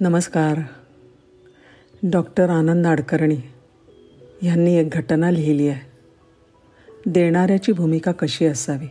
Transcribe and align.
नमस्कार. 0.00 0.58
डॉक्टर 2.02 2.50
आनंद 2.50 2.86
आडकर्णी 2.86 3.36
ह्यांनी 4.42 4.74
एक 4.74 4.90
घटना 4.90 5.30
लिहिली 5.30 5.68
आहे. 5.68 5.80
देणाऱ्याची 7.06 7.72
भूमिका 7.72 8.12
कशी 8.12 8.46
असावी? 8.46 8.86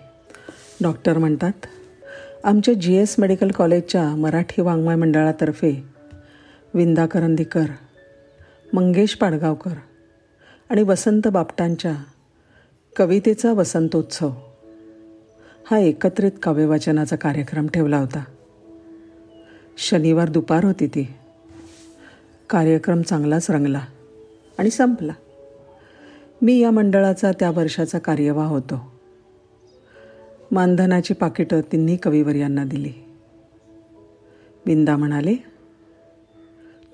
डॉक्टर 0.82 1.18
म्हणतात 1.18 1.52
आमच्या 2.44 2.74
जी 2.74 2.96
एस 2.96 3.16
मेडिकल 3.20 3.52
कॉलेजच्या 3.52 4.16
मराठी 4.16 4.62
वाङ्मय 4.62 4.96
मंडळातर्फे 4.96 5.84
विंदा 6.74 7.06
करंदीकर 7.06 7.66
मंगेश 8.74 9.16
पाडगावकर 9.16 9.74
आणि 10.70 10.84
वसंत 10.84 11.28
बापटांच्या 11.28 11.96
कवितेचा 12.96 13.54
वसंतोत्सव 13.54 14.32
हा 15.72 15.78
एकत्रित 15.78 16.32
काव्यवाचनाचा 16.44 17.16
कार्यक्रम 17.16 17.68
ठेवला 17.68 17.98
होता. 17.98 18.24
शनिवार 19.82 20.30
दुपार 20.30 20.64
होती 20.64 20.88
ती. 20.88 21.14
कार्यक्रम 22.50 23.02
चांगलाच 23.02 23.52
रंगला 23.52 23.82
आणि 24.58 24.70
संपला. 24.70 25.14
मी 26.42 26.60
या 26.60 26.72
मंडळाचा 26.72 27.32
त्या 27.32 27.52
वर्षाचा 27.52 28.00
कार्यवाह 28.00 28.48
होतो. 28.48 28.92
मानधनाची 30.52 31.14
पाकिटं 31.14 31.62
तिन्ही 31.62 31.98
कविवर 31.98 32.36
यांना 32.36 32.66
दिली. 32.66 32.94
बिंदा 34.66 34.98
म्हणाले 34.98 35.36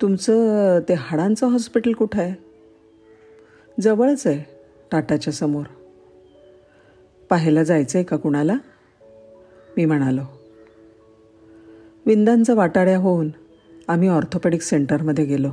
तुमचं 0.02 0.80
ते 0.90 0.94
हाडांचं 0.94 1.48
हॉस्पिटल 1.48 1.92
कुठं 1.92 2.22
आहे? 2.22 2.34
जवळच 3.82 4.28
आहे 4.28 4.44
टाटाच्या 4.92 5.34
समोर. 5.34 5.66
पाहायला 7.30 7.64
जायचं 7.64 7.98
आहे 7.98 8.06
का 8.06 8.18
कुणाला? 8.18 8.56
मी 9.78 9.86
म्हणालो. 9.86 10.35
विंदांचा 12.06 12.54
वाटाड्या 12.54 12.98
होऊन 12.98 13.30
आम्ही 13.88 14.08
ऑर्थोपेडिक 14.08 14.62
सेंटरमध्ये 14.62 15.26
गेलो. 15.26 15.52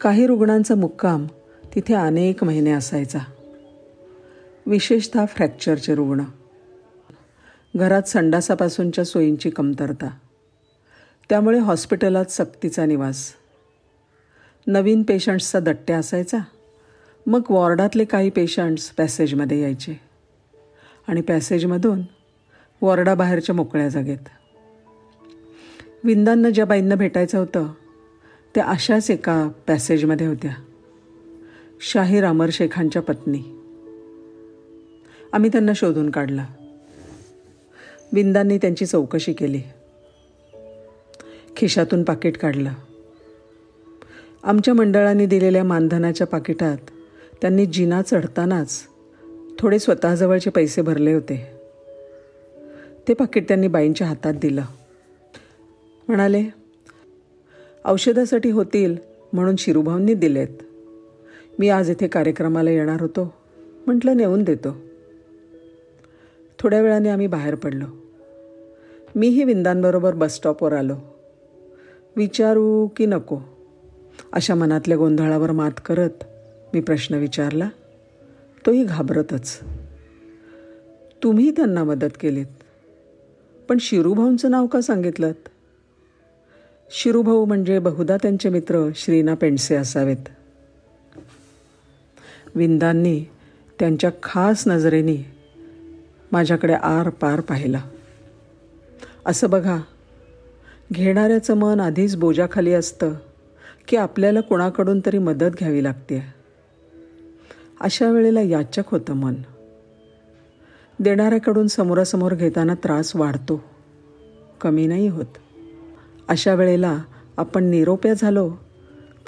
काही 0.00 0.26
रुग्णांचा 0.26 0.74
मुक्काम 0.74 1.26
तिथे 1.74 1.94
अनेक 1.94 2.44
महिने 2.44 2.70
असायचा. 2.70 3.18
विशेषतः 4.66 5.24
फ्रॅक्चरचे 5.24 5.94
रुग्ण. 5.94 6.22
घरात 7.76 8.02
संडासापासूनच्या 8.02 9.04
सोयींची 9.04 9.50
कमतरता. 9.50 10.10
त्यामुळे 11.28 11.58
हॉस्पिटलात 11.58 12.24
सक्तीचा 12.24 12.86
निवास. 12.86 13.32
नवीन 14.66 15.02
पेशंट्सचा 15.02 15.60
दट्ट्या 15.60 15.98
असायचा. 15.98 16.38
मग 17.26 17.42
वॉर्डातले 17.50 18.04
काही 18.04 18.30
पेशंट्स 18.30 18.90
पॅसेजमध्ये 18.90 19.62
यायचे. 19.62 20.00
आणि 21.08 21.20
पॅसेजमधून 21.20 22.00
वॉर्डाबाहेरच्या 22.82 23.54
मोकळ्या 23.54 23.88
जागेत. 23.88 24.28
विंदांना 26.04 26.50
ज्या 26.50 26.64
बाईंना 26.64 26.94
भेटायचं 26.94 27.38
होतं 27.38 27.66
त्या 28.54 28.64
अशाच 28.64 29.10
एका 29.10 29.48
पॅसेजमध्ये 29.66 30.26
होत्या. 30.26 30.50
शाहीर 31.80 32.24
अमर 32.24 32.48
शेखांच्या 32.52 33.02
पत्नी. 33.02 33.38
आम्ही 35.32 35.50
त्यांना 35.52 35.72
शोधून 35.76 36.10
काढला. 36.10 36.46
विंदांनी 38.12 38.58
त्यांची 38.58 38.86
चौकशी 38.86 39.32
केली. 39.32 39.60
खिशातून 41.56 42.02
पाकिट 42.02 42.38
काढलं. 42.38 42.70
आमच्या 44.42 44.74
मंडळाने 44.74 45.26
दिलेल्या 45.26 45.64
मानधनाच्या 45.64 46.26
पाकिटात 46.26 46.76
त्यांनी 47.40 47.66
जिना 47.66 48.02
चढतानाच 48.02 48.82
थोडे 49.58 49.78
स्वतःजवळचे 49.78 50.50
पैसे 50.50 50.82
भरले 50.82 51.12
होते. 51.12 51.59
ते 53.10 53.14
पाकिट 53.14 53.48
त्यांनी 53.48 53.68
बाईंच्या 53.68 54.06
हातात 54.06 54.34
दिलं. 54.34 54.62
म्हणाले 56.08 56.44
औषधासाठी 57.84 58.50
होतील 58.50 58.96
म्हणून 59.32 59.56
शिरूभाऊंनी 59.56 60.14
दिलेत. 60.14 60.48
मी 61.58 61.68
आज 61.68 61.90
इथे 61.90 62.06
कार्यक्रमाला 62.06 62.70
येणार 62.70 63.00
होतो. 63.00 63.34
म्हटलं 63.86 64.16
नेऊन 64.16 64.42
देतो. 64.42 64.76
थोड्या 66.58 66.82
वेळाने 66.82 67.08
आम्ही 67.08 67.26
बाहेर 67.26 67.54
पडलो. 67.54 67.84
मीही 69.14 69.44
विंदांबरोबर 69.44 70.14
बसस्टॉपवर 70.14 70.72
आलो. 70.72 70.96
विचारू 72.16 72.88
की 72.96 73.06
नको? 73.06 73.38
अशा 74.32 74.54
मनातल्या 74.54 74.96
गोंधळावर 74.96 75.50
मात 75.50 75.80
करत 75.86 76.24
मी 76.74 76.80
प्रश्न 76.80 77.14
विचारला. 77.14 77.68
तोही 78.66 78.84
घाबरतच. 78.84 79.60
तुम्ही 81.22 81.50
त्यांना 81.50 81.84
मदत 81.84 82.10
केलीत? 82.20 82.46
पण 83.70 83.78
शिरूभाऊंचं 83.80 84.50
नाव 84.50 84.66
का 84.66 84.80
सांगितलं? 84.80 85.32
शिरूभाऊ 86.90 87.44
म्हणजे 87.44 87.78
बहुधा 87.78 88.16
त्यांचे 88.16 88.48
मित्र 88.48 88.88
श्रीना 88.96 89.34
पेंडसे 89.34 89.76
असावेत. 89.76 90.28
विंदांनी 92.54 93.24
त्यांच्या 93.78 94.10
खास 94.22 94.68
नजरेने 94.68 95.32
माझ्याकडे 96.32 96.72
आर 96.72 97.08
पार 97.08 97.40
पाहिला. 97.40 97.80
असं 99.26 99.50
बघा 99.50 99.78
घेणाऱ्याचं 100.92 101.54
मन 101.54 101.80
आधीच 101.80 102.16
बोजाखाली 102.16 102.72
असतं 102.72 103.14
की 103.88 103.96
आपल्याला 103.96 104.40
कोणाकडून 104.40 105.00
तरी 105.06 105.18
मदत 105.18 105.50
घ्यावी 105.58 105.84
लागते 105.84 106.24
अशा 107.80 108.10
वेळेला 108.10 108.40
याचक 108.40 108.82
होतं 108.86 109.12
मन. 109.12 109.34
देणाऱ्याकडून 111.00 111.66
समोरासमोर 111.66 112.34
घेताना 112.34 112.74
त्रास 112.74 113.16
वाढतो. 113.16 113.64
कमी 114.60 114.86
नाही 114.86 115.08
होत. 115.08 115.26
अशा 116.28 116.54
वेळेला 116.54 116.98
आपण 117.36 117.64
निरोप्या 117.64 118.14
झालो 118.14 118.52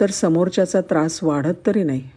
तर 0.01 0.11
समोरच्याचा 0.11 0.81
त्रास 0.81 1.23
वाढत 1.23 1.67
तरी 1.67 1.83
नाही. 1.83 2.09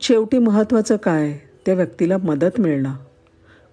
शेवटी 0.00 0.38
महत्त्वाचं 0.38 0.96
काय? 0.96 1.38
त्या 1.66 1.74
व्यक्तीला 1.74 2.16
मदत 2.16 2.60
मिळणं. 2.60 2.94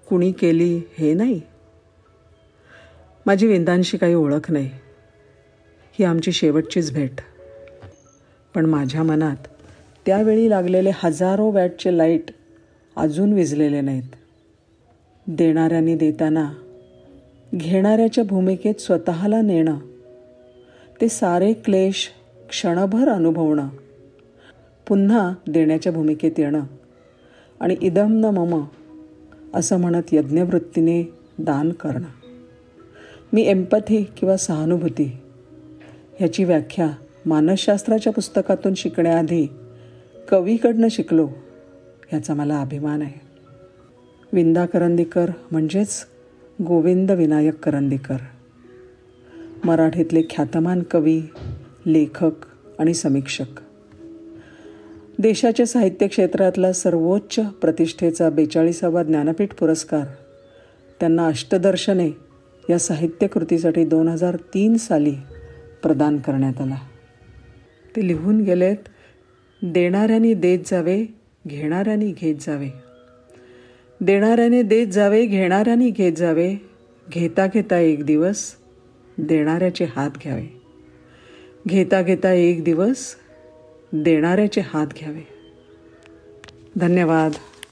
कुणी 0.09 0.31
केली 0.31 0.81
हे 0.97 1.13
नाही. 1.13 1.41
माझी 3.25 3.47
विंदांशी 3.47 3.97
काही 3.97 4.13
ओळख 4.13 4.51
नाही. 4.51 4.69
ही 5.99 6.03
आमची 6.03 6.31
शेवटचीच 6.31 6.93
भेट. 6.93 7.21
पण 8.55 8.65
माझ्या 8.65 9.03
मनात 9.03 9.47
त्यावेळी 10.05 10.49
लागलेले 10.49 10.91
हजारो 11.03 11.45
वॅटचे 11.45 11.97
लाइट 11.97 12.31
अजून 13.01 13.33
विजलेले 13.33 13.81
नाहीत. 13.81 14.03
देणाऱ्याने 15.27 15.95
देताना 15.95 16.53
घेणाऱ्याच्या 17.55 18.23
भूमिकेत 18.23 18.81
स्वतःला 18.81 19.41
नेणं 19.41 19.77
ते 21.01 21.09
सारे 21.09 21.53
क्लेश 21.53 22.09
क्षणभर 22.49 23.09
अनुभवणं 23.09 23.67
पुन्हा 24.87 25.33
देण्याच्या 25.47 25.91
भूमिकेत 25.91 26.31
येणं 26.37 26.61
आणि 27.59 27.75
इदम 27.81 28.11
न 28.11 28.25
मम 28.25 28.65
असं 29.53 29.79
म्हणत 29.79 30.13
यज्ञवृत्तीने 30.13 31.13
दान 31.39 31.71
करणं. 31.71 32.27
मी 33.33 33.41
एम्पथी 33.41 34.03
किंवा 34.03 34.37
सहानुभूती 34.37 35.17
ह्याची 36.19 36.43
व्याख्या 36.43 36.89
मानसशास्त्राच्या 37.25 38.13
पुस्तकातून 38.13 38.73
शिकण्याआधी 38.73 39.47
कवीकडनं 40.29 40.87
शिकलो. 40.91 41.29
याचा 42.13 42.33
मला 42.33 42.61
अभिमान 42.61 43.01
आहे. 43.01 43.21
विंदा 44.33 44.65
करंदीकर 44.65 45.29
म्हणजेच 45.51 46.05
गोविंद 46.67 47.11
विनायक 47.11 47.55
करंदीकर. 47.55 48.17
मराठीतले 49.63 50.21
ख्यातमान 50.29 50.83
कवी 50.91 51.21
लेखक 51.85 52.31
आणि 52.79 52.93
समीक्षक. 52.93 53.59
देशाच्या 55.19 55.65
साहित्य 55.65 56.07
क्षेत्रातला 56.07 56.73
सर्वोच्च 56.73 57.45
प्रतिष्ठेचा 57.45 58.29
बेचाळीसावा 58.29 59.03
ज्ञानपीठ 59.03 59.53
पुरस्कार 59.53 60.05
त्यांना 60.99 61.27
अष्टदर्शने 61.27 62.09
या 62.69 62.79
साहित्यकृतीसाठी 62.79 63.85
दोन 63.85 64.07
हजार 64.07 64.35
तीन 64.35 64.77
साली 64.77 65.15
प्रदान 65.83 66.17
करण्यात 66.17 66.61
आला. 66.61 66.77
ते 67.95 68.07
लिहून 68.07 68.41
गेलेत 68.41 68.77
देणाऱ्यांनी 69.63 70.33
देत 70.33 70.59
जावे 70.65 71.20
घेणाऱ्याने 71.47 72.11
घेत 72.11 72.35
जावे. 72.41 72.69
देणाऱ्याने 74.01 74.61
देत 74.61 74.87
जावे 74.87 75.25
घेणाऱ्याने 75.25 75.89
घेत 75.89 76.13
जावे. 76.13 76.55
घेता 77.09 77.47
घेता 77.47 77.77
एक 77.77 78.05
दिवस 78.05 78.55
देणाऱ्याचे 79.17 79.85
हात 79.85 80.09
घ्यावे. 80.09 80.61
घेता 81.67 82.01
घेता 82.01 82.31
एक 82.31 82.63
दिवस 82.63 83.15
देणाऱ्याचे 83.93 84.61
हात 84.61 84.87
घ्यावे. 84.87 85.27
धन्यवाद. 86.77 87.31